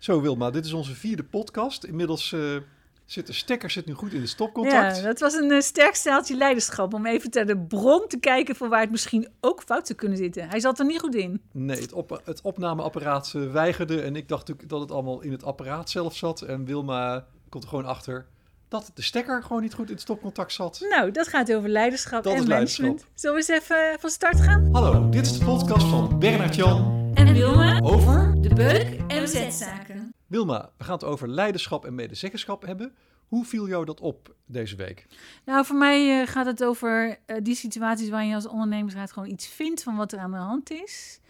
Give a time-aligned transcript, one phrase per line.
[0.00, 1.84] Zo Wilma, dit is onze vierde podcast.
[1.84, 2.56] Inmiddels uh,
[3.04, 4.96] zit de stekker zit nu goed in de stopcontact.
[4.96, 8.56] Ja, dat was een uh, sterk staaltje leiderschap om even naar de bron te kijken
[8.56, 10.48] van waar het misschien ook fout zou kunnen zitten.
[10.48, 11.40] Hij zat er niet goed in.
[11.52, 15.32] Nee, het, op, het opnameapparaat uh, weigerde en ik dacht natuurlijk dat het allemaal in
[15.32, 16.40] het apparaat zelf zat.
[16.40, 18.26] En Wilma komt er gewoon achter
[18.68, 20.86] dat de stekker gewoon niet goed in het stopcontact zat.
[20.88, 23.06] Nou, dat gaat over leiderschap en management.
[23.14, 24.68] Zullen we eens even van start gaan?
[24.72, 26.99] Hallo, dit is de podcast van Bernard Jan
[27.30, 30.14] en Wilma over de beuk- en zaken.
[30.26, 32.94] Wilma, we gaan het over leiderschap en medezeggenschap hebben.
[33.28, 35.06] Hoe viel jou dat op deze week?
[35.44, 39.28] Nou, voor mij uh, gaat het over uh, die situaties waarin je als ondernemersraad gewoon
[39.28, 41.20] iets vindt van wat er aan de hand is.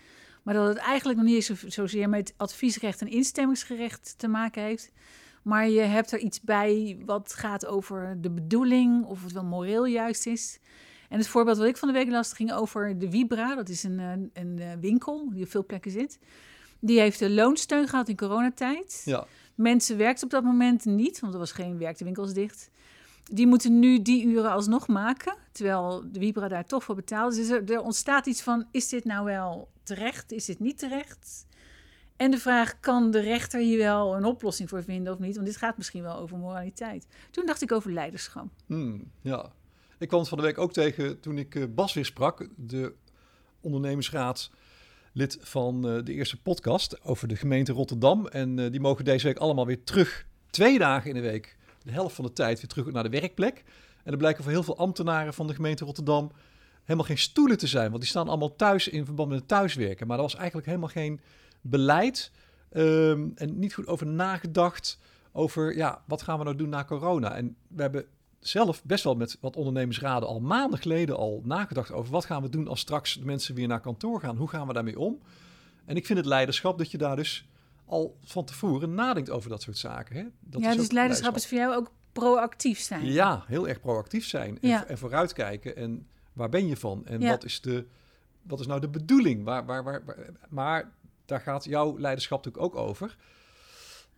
[0.42, 4.92] Maar dat het eigenlijk nog niet eens zozeer met adviesrecht en instemmingsgerecht te maken heeft.
[5.42, 9.84] Maar je hebt er iets bij wat gaat over de bedoeling, of het wel moreel
[9.84, 10.58] juist is.
[11.10, 13.54] En het voorbeeld wat ik van de week las ging over de Vibra.
[13.54, 16.18] Dat is een, een, een winkel die op veel plekken zit.
[16.80, 19.02] Die heeft de loonsteun gehad in coronatijd.
[19.04, 19.26] Ja.
[19.54, 22.70] Mensen werkten op dat moment niet, want er was geen werk, de winkels dicht.
[23.24, 27.34] Die moeten nu die uren alsnog maken, terwijl de Vibra daar toch voor betaalt.
[27.34, 31.46] Dus er, er ontstaat iets van, is dit nou wel terecht, is dit niet terecht?
[32.16, 35.34] En de vraag, kan de rechter hier wel een oplossing voor vinden of niet?
[35.34, 37.06] Want dit gaat misschien wel over moraliteit.
[37.30, 38.46] Toen dacht ik over leiderschap.
[38.66, 39.52] Hmm, ja,
[40.00, 42.94] ik kwam het van de week ook tegen toen ik uh, Bas weer sprak, de
[43.60, 44.50] ondernemingsraad
[45.12, 48.26] lid van uh, de eerste podcast over de gemeente Rotterdam.
[48.26, 51.92] En uh, die mogen deze week allemaal weer terug, twee dagen in de week, de
[51.92, 53.64] helft van de tijd weer terug naar de werkplek.
[54.04, 56.32] En er blijken voor heel veel ambtenaren van de gemeente Rotterdam
[56.82, 60.06] helemaal geen stoelen te zijn, want die staan allemaal thuis in verband met het thuiswerken.
[60.06, 61.20] Maar er was eigenlijk helemaal geen
[61.60, 62.30] beleid
[62.72, 64.98] um, en niet goed over nagedacht
[65.32, 67.34] over, ja, wat gaan we nou doen na corona?
[67.34, 68.06] En we hebben
[68.40, 72.48] zelf best wel met wat ondernemersraden al maanden geleden al nagedacht over wat gaan we
[72.48, 74.36] doen als straks de mensen weer naar kantoor gaan.
[74.36, 75.18] Hoe gaan we daarmee om?
[75.84, 77.48] En ik vind het leiderschap dat je daar dus
[77.86, 80.16] al van tevoren nadenkt over dat soort zaken.
[80.16, 80.22] Hè?
[80.22, 83.04] Dat ja, dus leiderschap, leiderschap, is voor jou ook proactief zijn.
[83.04, 84.86] Ja, heel erg proactief zijn en, ja.
[84.86, 85.76] en vooruitkijken.
[85.76, 87.06] En waar ben je van?
[87.06, 87.30] En ja.
[87.30, 87.86] wat, is de,
[88.42, 89.44] wat is nou de bedoeling?
[89.44, 90.16] Waar, waar, waar, waar,
[90.48, 90.92] maar
[91.24, 93.16] daar gaat jouw leiderschap natuurlijk ook over.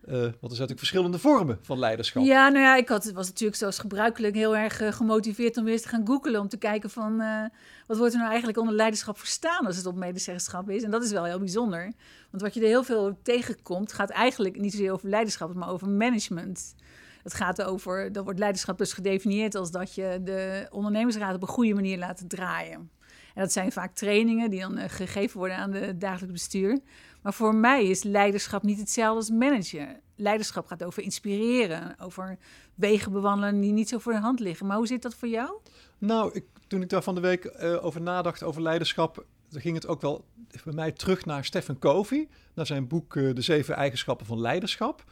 [0.07, 2.23] Uh, want er zijn natuurlijk verschillende vormen van leiderschap.
[2.23, 5.81] Ja, nou ja, ik had, was natuurlijk zoals gebruikelijk heel erg uh, gemotiveerd om weer
[5.81, 6.41] te gaan googelen.
[6.41, 7.43] Om te kijken van uh,
[7.87, 10.83] wat wordt er nou eigenlijk onder leiderschap verstaan als het op medezeggenschap is.
[10.83, 11.91] En dat is wel heel bijzonder.
[12.29, 15.89] Want wat je er heel veel tegenkomt, gaat eigenlijk niet zozeer over leiderschap, maar over
[15.89, 16.75] management.
[17.23, 21.47] Het gaat over, dan wordt leiderschap dus gedefinieerd als dat je de ondernemersraad op een
[21.47, 22.89] goede manier laat draaien.
[23.33, 26.79] En dat zijn vaak trainingen die dan uh, gegeven worden aan de dagelijks bestuur.
[27.21, 29.99] Maar voor mij is leiderschap niet hetzelfde als managen.
[30.15, 32.37] Leiderschap gaat over inspireren, over
[32.75, 34.65] wegen bewandelen die niet zo voor de hand liggen.
[34.65, 35.51] Maar hoe zit dat voor jou?
[35.97, 39.87] Nou, ik, toen ik daar van de week uh, over nadacht over leiderschap, ging het
[39.87, 40.25] ook wel
[40.63, 45.03] bij mij terug naar Stephen Covey, naar zijn boek uh, De Zeven Eigenschappen van Leiderschap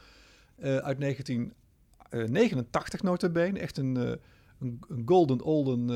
[0.62, 3.60] uit 1989 notabene.
[3.60, 4.20] Echt een,
[4.60, 5.90] een golden olden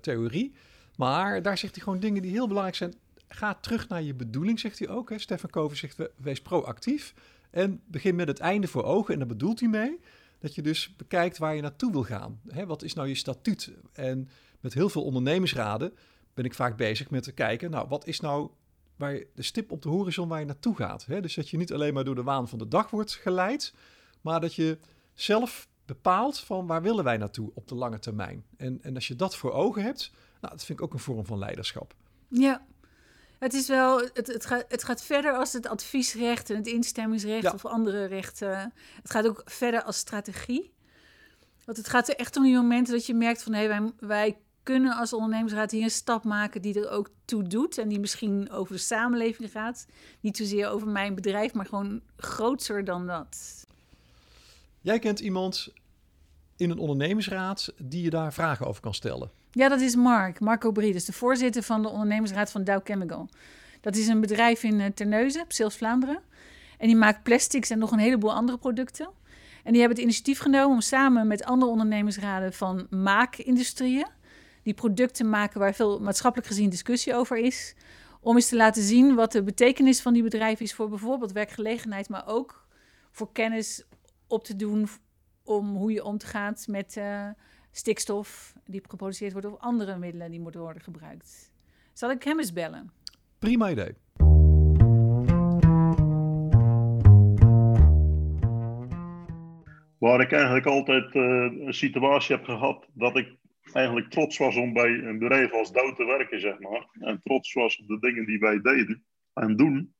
[0.00, 0.52] theorie.
[1.02, 2.94] Maar daar zegt hij gewoon dingen die heel belangrijk zijn.
[3.28, 5.12] Ga terug naar je bedoeling, zegt hij ook.
[5.16, 7.14] Stefan Kover zegt, wees proactief.
[7.50, 9.12] En begin met het einde voor ogen.
[9.12, 10.00] En daar bedoelt hij mee
[10.38, 12.40] dat je dus bekijkt waar je naartoe wil gaan.
[12.48, 13.72] Hè, wat is nou je statuut?
[13.92, 14.28] En
[14.60, 15.92] met heel veel ondernemersraden
[16.34, 17.70] ben ik vaak bezig met te kijken...
[17.70, 18.50] nou, wat is nou
[18.96, 21.06] waar de stip op de horizon waar je naartoe gaat?
[21.06, 21.20] Hè?
[21.20, 23.74] Dus dat je niet alleen maar door de waan van de dag wordt geleid...
[24.20, 24.78] maar dat je
[25.14, 28.44] zelf bepaalt van waar willen wij naartoe op de lange termijn.
[28.56, 31.26] En, en als je dat voor ogen hebt nou, dat vind ik ook een vorm
[31.26, 31.94] van leiderschap.
[32.28, 32.62] Ja,
[33.38, 37.54] het is wel, het, het, gaat, het gaat verder als het adviesrecht en het instemmingsrecht
[37.54, 38.72] of andere rechten.
[39.02, 40.72] Het gaat ook verder als strategie.
[41.64, 44.38] Want het gaat er echt om die momenten dat je merkt van hé, wij, wij
[44.62, 47.78] kunnen als ondernemersraad hier een stap maken die er ook toe doet.
[47.78, 49.86] En die misschien over de samenleving gaat.
[50.20, 53.64] Niet zozeer over mijn bedrijf, maar gewoon groter dan dat.
[54.80, 55.72] Jij kent iemand
[56.56, 59.30] in een ondernemersraad die je daar vragen over kan stellen.
[59.54, 63.28] Ja, dat is Mark, Marco Brides, de voorzitter van de ondernemersraad van Dow Chemical.
[63.80, 66.20] Dat is een bedrijf in uh, Terneuzen, op Zeeuws-Vlaanderen.
[66.78, 69.08] En die maakt plastics en nog een heleboel andere producten.
[69.64, 74.06] En die hebben het initiatief genomen om samen met andere ondernemersraden van maakindustrieën,
[74.62, 77.74] die producten maken waar veel maatschappelijk gezien discussie over is,
[78.20, 82.08] om eens te laten zien wat de betekenis van die bedrijven is voor bijvoorbeeld werkgelegenheid,
[82.08, 82.66] maar ook
[83.10, 83.84] voor kennis
[84.26, 84.88] op te doen
[85.44, 87.28] om hoe je om te gaan met uh,
[87.72, 91.52] stikstof die geproduceerd wordt of andere middelen die moeten worden gebruikt.
[91.92, 92.92] Zal ik hem eens bellen?
[93.38, 93.94] Prima idee.
[99.98, 101.22] Waar ik eigenlijk altijd uh,
[101.66, 103.36] een situatie heb gehad dat ik
[103.72, 106.88] eigenlijk trots was om bij een bedrijf als Dow te werken, zeg maar.
[106.92, 109.04] En trots was op de dingen die wij deden
[109.34, 109.94] en doen.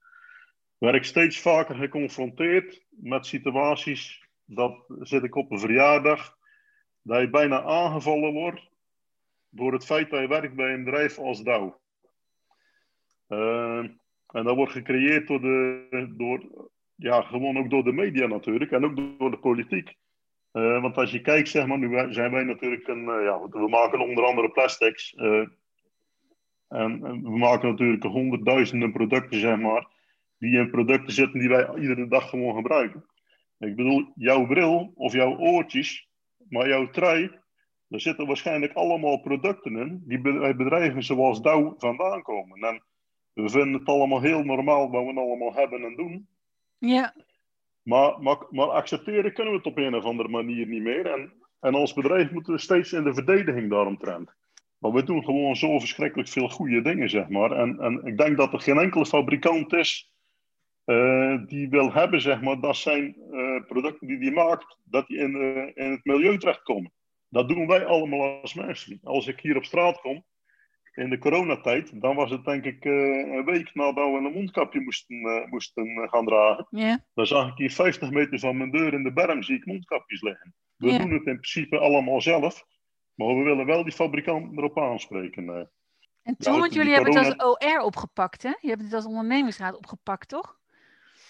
[0.79, 6.37] werd ik steeds vaker geconfronteerd met situaties dat zit ik op een verjaardag,
[7.03, 8.71] dat je bijna aangevallen wordt
[9.49, 11.73] door het feit dat je werkt bij een bedrijf als Dow.
[13.29, 13.79] Uh,
[14.27, 18.85] en dat wordt gecreëerd door de, door, ja, gewoon ook door de media natuurlijk en
[18.85, 19.97] ook door de politiek.
[20.53, 23.69] Uh, want als je kijkt, zeg maar, nu zijn wij natuurlijk een, uh, ja, we
[23.69, 25.15] maken onder andere plastics.
[25.15, 25.57] En,
[26.69, 29.87] en, we maken natuurlijk honderdduizenden producten, zeg maar,
[30.39, 33.05] die in producten zitten die wij iedere dag gewoon gebruiken.
[33.59, 36.09] Ik bedoel, jouw bril of jouw oortjes,
[36.53, 37.31] maar jouw trui,
[37.89, 42.61] daar zitten waarschijnlijk allemaal producten in die bij bedrijven zoals Dow vandaan komen.
[42.61, 42.83] En
[43.33, 46.29] we vinden het allemaal heel normaal wat we allemaal hebben en doen.
[46.79, 47.15] Ja.
[47.83, 51.07] Maar, maar, maar accepteren kunnen we het op een of andere manier niet meer.
[51.07, 54.31] En, en als bedrijf moeten we steeds in de verdediging daaromtrent.
[54.79, 57.51] Maar we doen gewoon zo verschrikkelijk veel goede dingen, zeg maar.
[57.51, 60.12] En, en ik denk dat er geen enkele fabrikant is
[60.87, 65.19] uh, die wil hebben, zeg maar, dat zijn uh, producten die hij maakt, dat die
[65.19, 66.93] in, uh, in het milieu terechtkomen.
[67.29, 69.01] Dat doen wij allemaal als mensen.
[69.03, 70.25] Als ik hier op straat kom,
[70.95, 75.47] in de coronatijd, dan was het denk ik een week nadat we een mondkapje moesten,
[75.51, 76.67] moesten gaan dragen.
[76.71, 76.97] Yeah.
[77.15, 80.23] Dan zag ik hier 50 meter van mijn deur in de berm, zie ik mondkapjes
[80.23, 80.55] liggen.
[80.77, 81.01] We Yeah.
[81.01, 82.65] doen het in principe allemaal zelf,
[83.15, 85.71] maar we willen wel die fabrikant erop aanspreken.
[86.23, 88.53] En toen, want die jullie hebben het als OR opgepakt, hè?
[88.61, 90.61] Je hebt het als ondernemingsraad opgepakt, toch?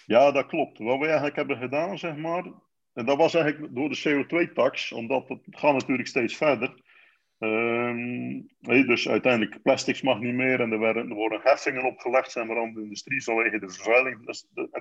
[0.06, 0.78] Ja, dat klopt.
[0.78, 2.44] Wat we eigenlijk hebben gedaan, zeg maar,
[2.93, 6.75] en dat was eigenlijk door de CO2-tax, omdat het gaat natuurlijk steeds verder.
[7.38, 12.46] Ehm, dus uiteindelijk plastics mag niet meer en er, werden, er worden heffingen opgelegd, zeg
[12.46, 14.26] maar, aan de industrie vanwege de vervuiling.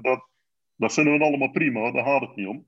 [0.02, 0.28] Dat,
[0.76, 2.66] dat vinden we allemaal prima, daar gaat het niet om.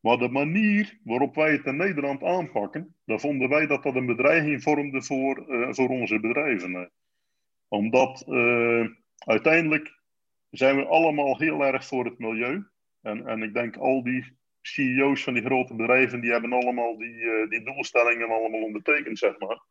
[0.00, 4.06] Maar de manier waarop wij het in Nederland aanpakken, daar vonden wij dat dat een
[4.06, 6.90] bedreiging vormde voor, eh, voor onze bedrijven.
[7.68, 8.86] Omdat eh,
[9.18, 10.02] uiteindelijk
[10.56, 12.66] zijn we allemaal heel erg voor het milieu.
[13.02, 17.30] En, en ik denk al die CEO's van die grote bedrijven, die hebben allemaal die,
[17.30, 19.62] eh, die doelstellingen allemaal ondertekend, zeg maar.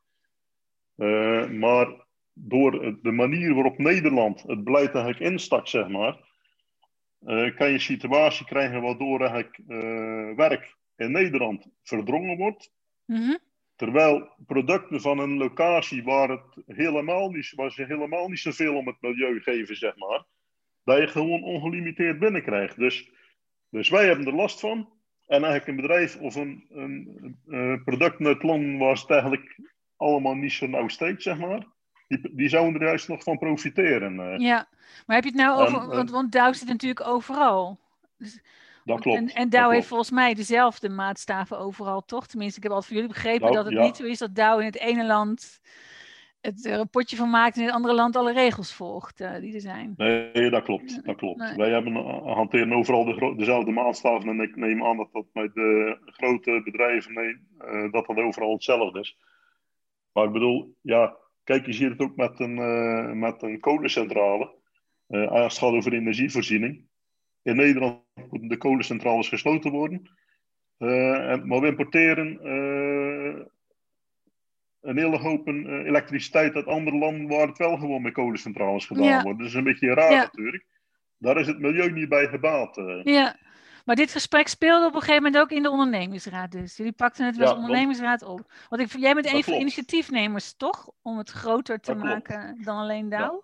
[0.96, 6.18] Eh, maar door de manier waarop Nederland het beleid eigenlijk instakt, zeg maar,
[7.20, 9.58] eh, kan je een situatie krijgen waardoor eigenlijk
[10.38, 12.72] werk in Nederland verdrongen wordt.
[13.06, 13.38] Mhm.
[13.76, 18.88] Terwijl producten van een locatie waar, het helemaal niet, waar ze helemaal niet zoveel om
[18.88, 20.26] het milieu geven, zeg maar,
[20.84, 22.78] dat je gewoon ongelimiteerd binnenkrijgt.
[22.78, 23.12] Dus,
[23.70, 24.90] dus wij hebben er last van.
[25.28, 29.60] En eigenlijk een bedrijf of een, een, product uit Londen waar het eigenlijk
[29.98, 31.68] allemaal niet zo nauw steekt, zeg maar.
[32.08, 34.20] Die, die zouden er juist nog van profiteren.
[34.20, 34.40] eh.
[34.40, 34.68] Ja,
[35.06, 37.80] maar heb je het nou over, En, eh, want, want Dow zit natuurlijk overal.
[38.18, 38.42] Dus-
[38.84, 39.18] dat klopt.
[39.18, 42.28] En, en Dow heeft volgens mij dezelfde maatstaven overal, toch?
[42.28, 43.84] Tenminste, ik heb altijd van jullie begrepen Nou, dat het ja.
[43.84, 45.62] niet zo is dat Dow in het ene land
[46.44, 49.54] het eh, rapportje van maakt en in het andere land alle regels volgt eh, die
[49.54, 49.94] er zijn.
[49.98, 51.06] Nee, dat klopt.
[51.06, 51.40] Dat klopt.
[51.40, 51.56] Nee.
[51.56, 54.30] Wij hebben, eh, hanteren overal de dezelfde maatstaven.
[54.30, 57.38] En ik neem aan dat dat met de grote bedrijven, nee,
[57.92, 59.18] dat dat overal hetzelfde is.
[60.12, 64.62] Maar ik bedoel, ja, kijk, je ziet het ook met een, eh, met een kolencentrale.
[65.08, 66.86] Als het gaat over energievoorziening.
[67.42, 70.10] In Nederland moeten de kolencentrales gesloten worden.
[70.78, 72.40] En, maar we importeren
[74.84, 75.54] een hele hoop eh,
[75.86, 79.22] elektriciteit uit andere landen waar het wel gewoon met kolencentrales gedaan Ja.
[79.22, 79.40] wordt.
[79.40, 80.22] Dat is een beetje raar Ja.
[80.22, 80.66] natuurlijk.
[81.18, 82.78] Daar is het milieu niet bij gebaat.
[82.78, 83.04] eh.
[83.04, 83.36] Ja,
[83.86, 86.78] maar dit gesprek speelde op een gegeven moment ook in de ondernemingsraad dus.
[86.78, 88.52] Jullie pakten het als Ja, want- ondernemingsraad op.
[88.70, 90.90] Want ik, jij bent een van de initiatiefnemers, toch?
[91.02, 92.30] Om het groter te Dat klopt.
[92.30, 93.42] maken dan alleen Dow?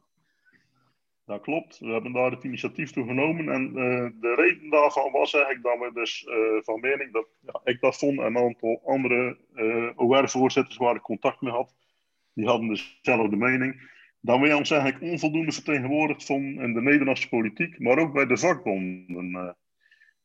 [1.29, 1.79] Dat klopt.
[1.79, 3.49] We hebben daar het initiatief toe genomen.
[3.49, 7.61] En eh, de reden daarvan was eigenlijk dat we dus eh, van mening dat ja,
[7.63, 11.75] ik dat vond en een aantal andere eh OR-voorzitters waar ik contact mee had,
[12.33, 13.91] die hadden dezelfde mening.
[14.21, 18.37] Dat wij ons eigenlijk onvoldoende vertegenwoordigd vonden in de Nederlandse politiek, maar ook bij de
[18.37, 19.55] vakbonden.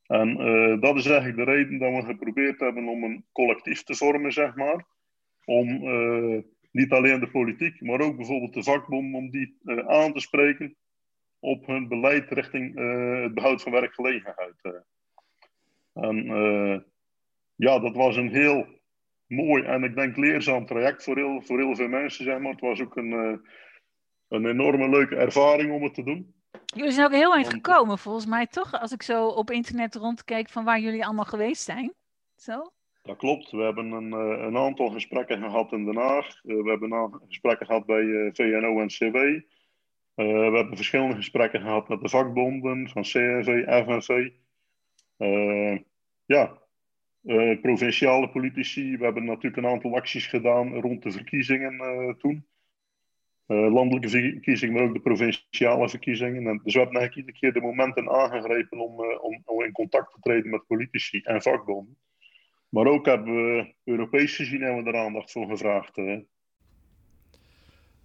[0.06, 0.36] En
[0.80, 4.54] dat is eigenlijk de reden dat we geprobeerd hebben om een collectief te vormen, zeg
[4.54, 4.84] maar.
[5.44, 5.66] Om
[6.70, 9.56] niet alleen de politiek, maar ook bijvoorbeeld de vakbonden, om die
[9.86, 10.76] aan te spreken
[11.44, 14.54] op hun beleid richting eh, het behoud van werkgelegenheid.
[14.62, 14.72] eh.
[15.92, 16.80] En eh,
[17.54, 18.66] ja, dat was een heel
[19.26, 22.24] mooi en ik denk leerzaam traject voor heel, voor heel veel mensen.
[22.24, 22.52] Zeg maar.
[22.52, 23.40] Het was ook een,
[24.28, 26.34] een enorme leuke ervaring om het te doen.
[26.74, 28.72] Jullie zijn ook heel eind gekomen, volgens mij, toch?
[28.80, 31.92] Als ik zo op internet rondkijk van waar jullie allemaal geweest zijn.
[32.36, 32.72] Zo?
[33.02, 33.50] Dat klopt.
[33.50, 36.42] We hebben een, een aantal gesprekken gehad in Den Haag.
[36.42, 39.16] We hebben een aantal gesprekken gehad bij VNO en CW.
[40.14, 44.30] Eh, we hebben verschillende gesprekken gehad met de vakbonden van CNV, FNV.
[45.16, 45.78] Eh,
[46.24, 46.58] ja,
[47.22, 48.96] eh, provinciale politici.
[48.96, 52.46] We hebben natuurlijk een aantal acties gedaan rond de verkiezingen toen.
[53.46, 56.46] landelijke verkiezingen, maar ook de provinciale verkiezingen.
[56.46, 60.12] En dus we hebben eigenlijk iedere keer de momenten aangegrepen om, om, om in contact
[60.12, 61.98] te treden met politici en vakbonden.
[62.68, 65.96] Maar ook hebben we Europees gezien hebben we er aandacht voor gevraagd.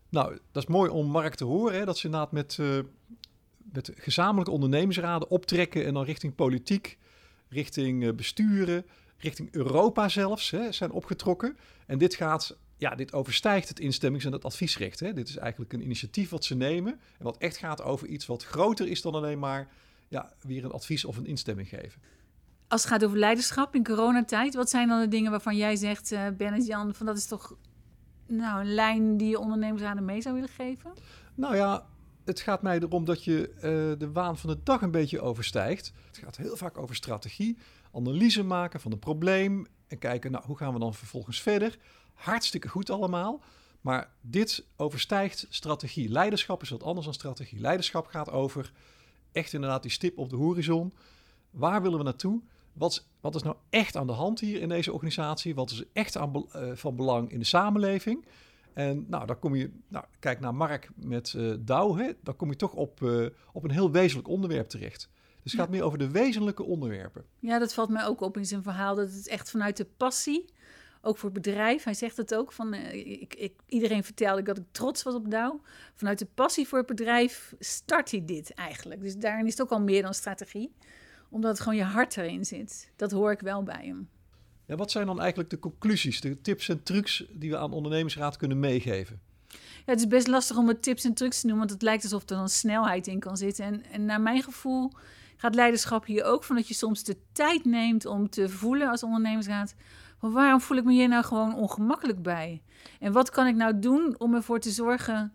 [0.10, 2.80] Nou, dat is mooi om Mark te horen, dat ze inderdaad met, uh,
[3.58, 6.98] met gezamenlijke ondernemingsraden optrekken en dan richting politiek,
[7.50, 8.86] richting uh, besturen,
[9.18, 11.58] richting Europa zelfs hè, zijn opgetrokken.
[11.86, 15.00] En dit gaat, ja, dit overstijgt het instemmings- en het adviesrecht.
[15.00, 15.14] Hè.
[15.14, 18.44] Dit is eigenlijk een initiatief wat ze nemen en wat echt gaat over iets wat
[18.44, 19.68] groter is dan alleen maar
[20.08, 22.02] ja, weer een advies of een instemming geven.
[22.68, 26.12] Als het gaat over leiderschap in coronatijd, wat zijn dan de dingen waarvan jij zegt,
[26.12, 27.56] uh, Bennett Jan, van dat is toch
[28.30, 30.94] nou, een lijn die je ondernemersraden mee zou willen geven?
[31.36, 31.86] Nou ja,
[32.26, 33.62] het gaat mij erom dat je uh,
[34.00, 35.94] de waan van de dag een beetje overstijgt.
[36.08, 37.58] Het gaat heel vaak over strategie,
[37.94, 41.78] analyse maken van een probleem en kijken, nou, hoe gaan we dan vervolgens verder?
[42.14, 43.42] Hartstikke goed allemaal.
[43.82, 46.10] Maar dit overstijgt strategie.
[46.10, 47.60] Leiderschap is wat anders dan strategie.
[47.60, 48.72] Leiderschap gaat over
[49.32, 50.94] echt inderdaad die stip op de horizon.
[51.50, 52.42] Waar willen we naartoe?
[52.74, 55.56] Wat, wat is nou echt aan de hand hier in deze organisatie?
[55.56, 58.26] Wat is echt aan, uh, van belang in de samenleving?
[58.74, 62.50] En nou, dan kom je, nou, kijk naar Mark met uh, Douw, hè, dan kom
[62.50, 65.10] je toch op, uh, op een heel wezenlijk onderwerp terecht.
[65.44, 67.26] Dus het gaat meer over de wezenlijke onderwerpen.
[67.40, 68.96] Ja, dat valt mij ook op in zijn verhaal.
[68.96, 70.46] Dat het echt vanuit de passie,
[71.02, 71.84] ook voor het bedrijf.
[71.84, 75.14] Hij zegt het ook, van, uh, ik, ik, iedereen vertelde ik dat ik trots was
[75.14, 75.62] op Douw.
[75.96, 79.02] Vanuit de passie voor het bedrijf start hij dit eigenlijk.
[79.02, 80.72] Dus daarin is het ook al meer dan strategie
[81.30, 82.92] omdat het gewoon je hart erin zit.
[82.96, 84.10] Dat hoor ik wel bij hem.
[84.66, 88.38] Ja, wat zijn dan eigenlijk de conclusies, de tips en trucs die we aan ondernemingsraad
[88.38, 89.20] kunnen meegeven?
[89.50, 92.04] Ja, het is best lastig om het tips en trucs te noemen, want het lijkt
[92.04, 93.66] alsof er dan snelheid in kan zitten.
[93.66, 94.92] En, en naar mijn gevoel
[95.38, 99.04] gaat leiderschap hier ook van dat je soms de tijd neemt om te voelen als
[99.04, 99.76] ondernemingsraad.
[100.20, 102.62] Maar waarom voel ik me hier nou gewoon ongemakkelijk bij?
[103.00, 105.34] En wat kan ik nou doen om ervoor te zorgen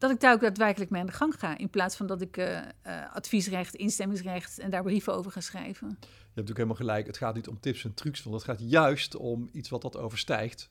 [0.00, 1.58] dat ik daar ook daadwerkelijk mee aan de gang ga.
[1.58, 2.46] In plaats van dat ik uh,
[2.86, 5.88] uh, adviesrecht, instemmingsrecht en daar brieven over ga schrijven.
[5.88, 7.06] Je hebt natuurlijk helemaal gelijk.
[7.06, 9.96] Het gaat niet om tips en trucs, want het gaat juist om iets wat dat
[9.96, 10.70] overstijgt.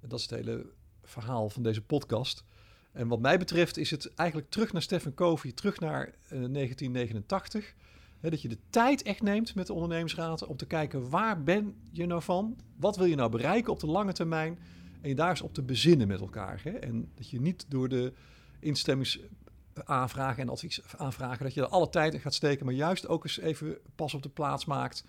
[0.00, 0.66] Dat is het hele
[1.02, 2.44] verhaal van deze podcast.
[2.92, 7.74] En wat mij betreft is het eigenlijk terug naar Stephen Covey, terug naar uh, 1989.
[8.20, 11.74] Hè, dat je de tijd echt neemt met de ondernemingsraad om te kijken waar ben
[11.90, 12.56] je nou van?
[12.76, 14.58] Wat wil je nou bereiken op de lange termijn?
[15.00, 16.60] En je daar eens op te bezinnen met elkaar.
[16.62, 16.70] Hè?
[16.70, 18.12] En dat je niet door de
[18.60, 23.38] instemmingsaanvragen en adviesaanvragen, dat je er alle tijd in gaat steken, maar juist ook eens
[23.38, 25.04] even pas op de plaats maakt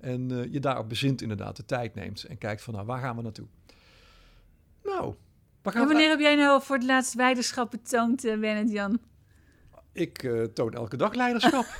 [0.00, 3.16] en uh, je daarop bezint inderdaad, de tijd neemt en kijkt van nou, waar gaan
[3.16, 3.46] we naartoe?
[4.84, 5.14] Nou,
[5.62, 8.98] waar gaan en wanneer heb jij nou voor het laatst leiderschap betoond, uh, Bennett Jan?
[9.92, 11.66] Ik uh, toon elke dag leiderschap.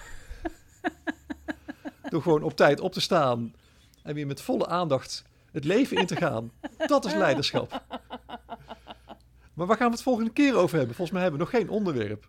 [2.11, 3.55] Door gewoon op tijd op te staan
[4.03, 6.53] en weer met volle aandacht het leven in te gaan.
[6.87, 7.83] Dat is leiderschap.
[9.57, 10.95] Maar waar gaan we het volgende keer over hebben?
[10.95, 12.29] Volgens mij hebben we nog geen onderwerp.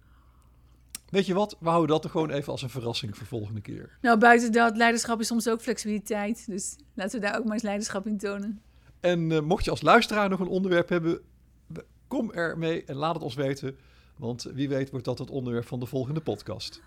[1.09, 1.57] Weet je wat?
[1.59, 3.97] We houden dat er gewoon even als een verrassing voor volgende keer.
[4.01, 6.45] Nou, buiten dat, leiderschap is soms ook flexibiliteit.
[6.47, 8.61] Dus laten we daar ook maar eens leiderschap in tonen.
[8.99, 11.21] En uh, mocht je als luisteraar nog een onderwerp hebben,
[12.07, 13.77] kom ermee en laat het ons weten.
[14.15, 16.81] Want wie weet wordt dat het onderwerp van de volgende podcast.